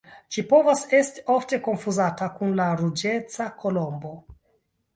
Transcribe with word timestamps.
Ĝi 0.35 0.43
povas 0.53 0.79
esti 0.99 1.23
ofte 1.33 1.59
konfuzata 1.67 2.31
kun 2.39 2.57
la 2.63 2.67
Ruĝeca 2.81 3.51
kolombo. 3.63 4.17